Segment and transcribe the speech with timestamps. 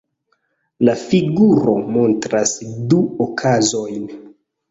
[0.87, 2.55] La figuro montras
[2.93, 4.09] du okazojn.